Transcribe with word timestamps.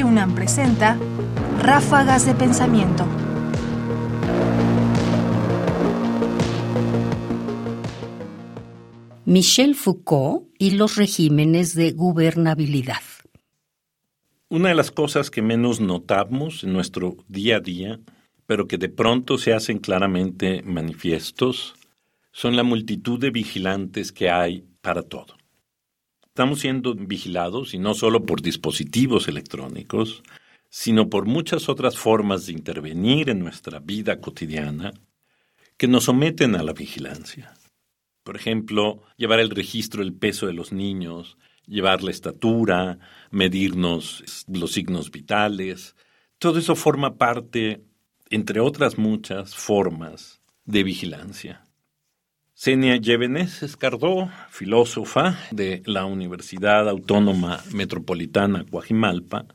Radio 0.00 0.12
UNAM 0.12 0.34
presenta 0.34 0.98
Ráfagas 1.58 2.24
de 2.24 2.32
Pensamiento. 2.32 3.04
Michel 9.26 9.74
Foucault 9.74 10.48
y 10.58 10.70
los 10.70 10.96
regímenes 10.96 11.74
de 11.74 11.92
gubernabilidad. 11.92 13.02
Una 14.48 14.70
de 14.70 14.74
las 14.74 14.90
cosas 14.90 15.30
que 15.30 15.42
menos 15.42 15.80
notamos 15.80 16.64
en 16.64 16.72
nuestro 16.72 17.18
día 17.28 17.56
a 17.56 17.60
día, 17.60 18.00
pero 18.46 18.66
que 18.66 18.78
de 18.78 18.88
pronto 18.88 19.36
se 19.36 19.52
hacen 19.52 19.80
claramente 19.80 20.62
manifiestos, 20.62 21.74
son 22.32 22.56
la 22.56 22.62
multitud 22.62 23.20
de 23.20 23.30
vigilantes 23.30 24.12
que 24.12 24.30
hay 24.30 24.64
para 24.80 25.02
todo. 25.02 25.39
Estamos 26.30 26.60
siendo 26.60 26.94
vigilados 26.94 27.74
y 27.74 27.78
no 27.78 27.92
solo 27.92 28.24
por 28.24 28.40
dispositivos 28.40 29.26
electrónicos, 29.26 30.22
sino 30.68 31.10
por 31.10 31.26
muchas 31.26 31.68
otras 31.68 31.98
formas 31.98 32.46
de 32.46 32.52
intervenir 32.52 33.30
en 33.30 33.40
nuestra 33.40 33.80
vida 33.80 34.20
cotidiana 34.20 34.92
que 35.76 35.88
nos 35.88 36.04
someten 36.04 36.54
a 36.54 36.62
la 36.62 36.72
vigilancia. 36.72 37.52
Por 38.22 38.36
ejemplo, 38.36 39.02
llevar 39.16 39.40
el 39.40 39.50
registro 39.50 40.04
del 40.04 40.14
peso 40.14 40.46
de 40.46 40.52
los 40.52 40.72
niños, 40.72 41.36
llevar 41.66 42.04
la 42.04 42.12
estatura, 42.12 43.00
medirnos 43.32 44.44
los 44.46 44.70
signos 44.70 45.10
vitales. 45.10 45.96
Todo 46.38 46.60
eso 46.60 46.76
forma 46.76 47.18
parte, 47.18 47.82
entre 48.30 48.60
otras 48.60 48.98
muchas 48.98 49.56
formas, 49.56 50.40
de 50.64 50.84
vigilancia. 50.84 51.64
Senia 52.62 52.98
Llévenes 52.98 53.62
Escardó, 53.62 54.28
filósofa 54.50 55.38
de 55.50 55.82
la 55.86 56.04
Universidad 56.04 56.90
Autónoma 56.90 57.64
Metropolitana 57.72 58.66
Coajimalpa, 58.70 59.46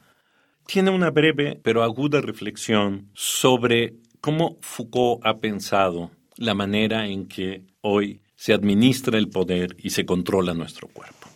tiene 0.65 0.89
una 0.89 1.11
breve 1.11 1.59
pero 1.63 1.83
aguda 1.83 2.19
reflexión 2.19 3.11
sobre 3.13 3.93
cómo 4.21 4.57
Foucault 4.61 5.23
ha 5.23 5.37
pensado 5.37 6.09
la 6.37 6.55
manera 6.55 7.05
en 7.05 7.27
que 7.27 7.67
hoy 7.81 8.21
se 8.35 8.53
administra 8.53 9.19
el 9.19 9.29
poder 9.29 9.77
y 9.77 9.91
se 9.91 10.07
controla 10.07 10.55
nuestro 10.55 10.87
cuerpo. 10.87 11.29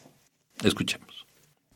Escuchemos. 0.64 1.09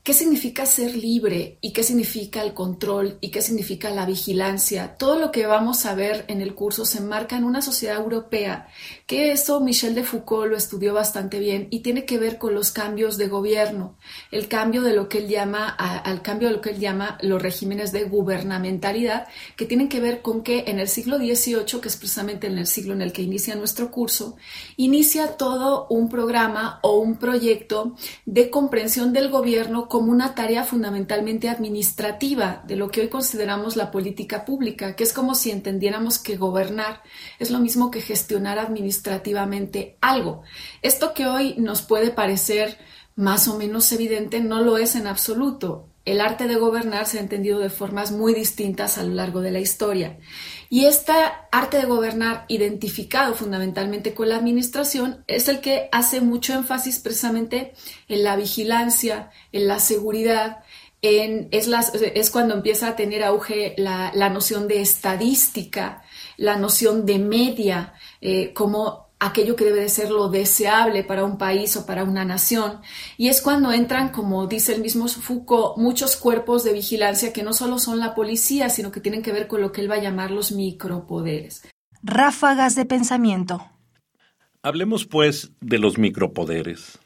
¿Qué 0.03 0.11
significa 0.11 0.65
ser 0.65 0.97
libre 0.97 1.59
y 1.61 1.71
qué 1.71 1.81
significa 1.81 2.43
el 2.43 2.53
control 2.53 3.17
y 3.21 3.31
qué 3.31 3.41
significa 3.41 3.89
la 3.89 4.05
vigilancia? 4.05 4.97
Todo 4.97 5.17
lo 5.17 5.31
que 5.31 5.45
vamos 5.45 5.85
a 5.85 5.95
ver 5.95 6.25
en 6.27 6.41
el 6.41 6.55
curso 6.55 6.85
se 6.85 6.97
enmarca 6.97 7.37
en 7.37 7.45
una 7.45 7.61
sociedad 7.61 8.01
europea, 8.01 8.67
que 9.07 9.31
eso 9.31 9.61
Michel 9.61 9.95
de 9.95 10.03
Foucault 10.03 10.51
lo 10.51 10.57
estudió 10.57 10.93
bastante 10.93 11.39
bien 11.39 11.69
y 11.71 11.79
tiene 11.83 12.03
que 12.03 12.17
ver 12.17 12.37
con 12.37 12.53
los 12.53 12.71
cambios 12.71 13.17
de 13.17 13.29
gobierno, 13.29 13.95
el 14.29 14.49
cambio 14.49 14.81
de 14.81 14.93
lo 14.93 15.07
que 15.07 15.19
él 15.19 15.29
llama, 15.29 15.69
al 15.69 16.21
cambio 16.21 16.49
de 16.49 16.55
lo 16.55 16.59
que 16.59 16.71
él 16.71 16.79
llama 16.79 17.17
los 17.21 17.41
regímenes 17.41 17.93
de 17.93 18.03
gubernamentalidad, 18.03 19.29
que 19.55 19.65
tienen 19.65 19.87
que 19.87 20.01
ver 20.01 20.21
con 20.21 20.43
que 20.43 20.65
en 20.67 20.79
el 20.79 20.89
siglo 20.89 21.17
XVIII, 21.17 21.79
que 21.79 21.87
es 21.87 21.95
precisamente 21.95 22.47
en 22.47 22.57
el 22.57 22.67
siglo 22.67 22.93
en 22.93 23.03
el 23.03 23.13
que 23.13 23.21
inicia 23.21 23.55
nuestro 23.55 23.89
curso, 23.89 24.35
inicia 24.75 25.37
todo 25.37 25.87
un 25.89 26.09
programa 26.09 26.79
o 26.83 26.99
un 26.99 27.15
proyecto 27.15 27.95
de 28.25 28.49
comprensión 28.49 29.13
del 29.13 29.29
gobierno 29.29 29.87
como 29.93 30.11
una 30.11 30.33
tarea 30.33 30.63
fundamentalmente 30.63 31.49
administrativa 31.49 32.63
de 32.65 32.75
lo 32.75 32.89
que 32.89 33.01
hoy 33.01 33.09
consideramos 33.09 33.75
la 33.75 33.91
política 33.91 34.43
pública, 34.43 34.95
que 34.95 35.03
es 35.03 35.13
como 35.13 35.35
si 35.35 35.51
entendiéramos 35.51 36.17
que 36.17 36.35
gobernar 36.35 37.03
es 37.37 37.51
lo 37.51 37.59
mismo 37.59 37.91
que 37.91 38.01
gestionar 38.01 38.57
administrativamente 38.57 39.99
algo. 40.01 40.41
Esto 40.81 41.13
que 41.13 41.27
hoy 41.27 41.53
nos 41.59 41.83
puede 41.83 42.09
parecer 42.09 42.79
más 43.15 43.47
o 43.47 43.55
menos 43.55 43.91
evidente 43.91 44.39
no 44.39 44.61
lo 44.61 44.79
es 44.79 44.95
en 44.95 45.05
absoluto. 45.05 45.92
El 46.05 46.19
arte 46.19 46.47
de 46.47 46.55
gobernar 46.55 47.05
se 47.05 47.17
ha 47.17 47.21
entendido 47.21 47.59
de 47.59 47.69
formas 47.69 48.11
muy 48.11 48.33
distintas 48.33 48.97
a 48.97 49.03
lo 49.03 49.13
largo 49.13 49.39
de 49.41 49.51
la 49.51 49.59
historia. 49.59 50.17
Y 50.69 50.85
este 50.85 51.13
arte 51.51 51.77
de 51.77 51.85
gobernar, 51.85 52.45
identificado 52.49 53.35
fundamentalmente 53.35 54.13
con 54.13 54.27
la 54.27 54.35
administración, 54.35 55.23
es 55.27 55.47
el 55.47 55.61
que 55.61 55.87
hace 55.91 56.19
mucho 56.19 56.53
énfasis 56.53 56.99
precisamente 56.99 57.73
en 58.09 58.23
la 58.23 58.35
vigilancia, 58.35 59.31
en 59.51 59.67
la 59.67 59.79
seguridad, 59.79 60.63
es, 61.03 62.29
cuando 62.31 62.55
empieza 62.55 62.87
a 62.87 62.95
tener 62.95 63.23
auge 63.23 63.75
la, 63.77 64.11
la, 64.15 64.29
noción 64.29 64.69
de 64.69 64.81
estadística, 64.81 66.01
la 66.37 66.55
noción 66.55 67.05
de 67.05 67.19
media, 67.19 67.93
eh, 68.21 68.53
como 68.53 69.02
aquello 69.25 69.55
que 69.55 69.65
debe 69.65 69.81
de 69.81 69.89
ser 69.89 70.09
lo 70.09 70.29
deseable 70.29 71.03
para 71.03 71.23
un 71.23 71.37
país 71.37 71.75
o 71.77 71.85
para 71.85 72.03
una 72.03 72.25
nación. 72.25 72.79
Y 73.17 73.29
es 73.29 73.41
cuando 73.41 73.71
entran, 73.71 74.09
como 74.09 74.47
dice 74.47 74.73
el 74.73 74.81
mismo 74.81 75.07
Foucault, 75.07 75.77
muchos 75.77 76.15
cuerpos 76.15 76.63
de 76.63 76.73
vigilancia 76.73 77.33
que 77.33 77.43
no 77.43 77.53
solo 77.53 77.79
son 77.79 77.99
la 77.99 78.15
policía, 78.15 78.69
sino 78.69 78.91
que 78.91 79.01
tienen 79.01 79.21
que 79.21 79.31
ver 79.31 79.47
con 79.47 79.61
lo 79.61 79.71
que 79.71 79.81
él 79.81 79.89
va 79.89 79.95
a 79.95 80.01
llamar 80.01 80.31
los 80.31 80.51
micropoderes. 80.51 81.63
Ráfagas 82.01 82.75
de 82.75 82.85
pensamiento. 82.85 83.65
Hablemos 84.61 85.05
pues 85.05 85.51
de 85.61 85.77
los 85.77 85.97
micropoderes, 85.97 86.99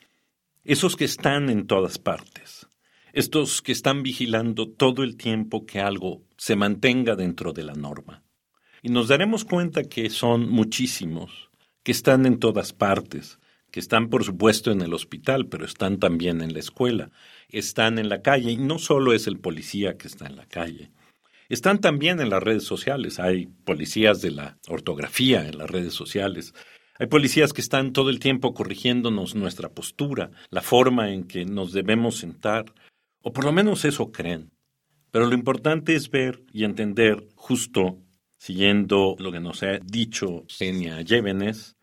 esos 0.63 0.95
que 0.95 1.05
están 1.05 1.49
en 1.49 1.66
todas 1.66 1.97
partes, 1.97 2.67
estos 3.13 3.61
que 3.61 3.72
están 3.72 4.03
vigilando 4.03 4.69
todo 4.69 5.03
el 5.03 5.17
tiempo 5.17 5.66
que 5.66 5.79
algo 5.79 6.22
se 6.38 6.55
mantenga 6.55 7.16
dentro 7.16 7.53
de 7.53 7.63
la 7.63 7.73
norma. 7.73 8.23
Y 8.84 8.89
nos 8.89 9.07
daremos 9.07 9.44
cuenta 9.44 9.84
que 9.84 10.09
son 10.09 10.49
muchísimos 10.49 11.47
que 11.87 11.93
están 11.93 12.25
en 12.25 12.37
todas 12.37 12.73
partes, 12.73 13.39
que 13.71 13.79
están 13.79 14.09
por 14.09 14.25
supuesto 14.25 14.71
en 14.71 14.81
el 14.81 14.93
hospital, 14.93 15.47
pero 15.47 15.63
están 15.63 15.99
también 15.99 16.41
en 16.41 16.51
la 16.51 16.59
escuela, 16.59 17.11
están 17.47 17.97
en 17.97 18.09
la 18.09 18.21
calle, 18.21 18.51
y 18.51 18.57
no 18.57 18.77
solo 18.77 19.13
es 19.13 19.25
el 19.25 19.39
policía 19.39 19.95
que 19.95 20.09
está 20.09 20.27
en 20.27 20.35
la 20.35 20.45
calle, 20.47 20.91
están 21.47 21.79
también 21.79 22.19
en 22.19 22.29
las 22.29 22.43
redes 22.43 22.65
sociales, 22.65 23.21
hay 23.21 23.45
policías 23.63 24.21
de 24.21 24.31
la 24.31 24.57
ortografía 24.67 25.47
en 25.47 25.57
las 25.59 25.69
redes 25.69 25.93
sociales, 25.93 26.53
hay 26.99 27.07
policías 27.07 27.53
que 27.53 27.61
están 27.61 27.93
todo 27.93 28.09
el 28.09 28.19
tiempo 28.19 28.53
corrigiéndonos 28.53 29.35
nuestra 29.35 29.69
postura, 29.69 30.31
la 30.49 30.63
forma 30.63 31.13
en 31.13 31.23
que 31.23 31.45
nos 31.45 31.71
debemos 31.71 32.17
sentar, 32.17 32.65
o 33.21 33.31
por 33.31 33.45
lo 33.45 33.53
menos 33.53 33.85
eso 33.85 34.11
creen. 34.11 34.51
Pero 35.09 35.25
lo 35.25 35.35
importante 35.35 35.95
es 35.95 36.11
ver 36.11 36.43
y 36.51 36.65
entender, 36.65 37.29
justo 37.35 38.03
siguiendo 38.37 39.15
lo 39.19 39.31
que 39.31 39.39
nos 39.39 39.63
ha 39.63 39.79
dicho 39.79 40.43
Enia 40.59 41.01
Llévenes, 41.01 41.76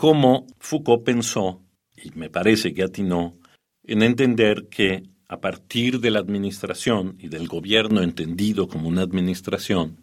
cómo 0.00 0.46
Foucault 0.58 1.04
pensó, 1.04 1.60
y 1.94 2.10
me 2.18 2.30
parece 2.30 2.72
que 2.72 2.82
atinó, 2.82 3.36
en 3.84 4.02
entender 4.02 4.68
que 4.70 5.02
a 5.28 5.42
partir 5.42 6.00
de 6.00 6.10
la 6.10 6.20
administración 6.20 7.16
y 7.18 7.28
del 7.28 7.48
gobierno 7.48 8.00
entendido 8.00 8.66
como 8.66 8.88
una 8.88 9.02
administración, 9.02 9.98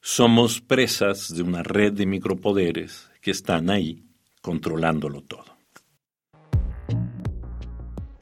somos 0.00 0.62
presas 0.62 1.34
de 1.36 1.42
una 1.42 1.62
red 1.62 1.92
de 1.92 2.06
micropoderes 2.06 3.10
que 3.20 3.30
están 3.30 3.68
ahí 3.68 4.06
controlándolo 4.40 5.20
todo. 5.20 5.54